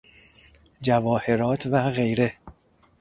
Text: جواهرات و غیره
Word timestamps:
جواهرات 0.81 1.67
و 1.71 1.75
غیره 1.91 2.35